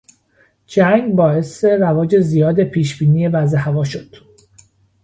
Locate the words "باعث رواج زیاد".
1.15-2.63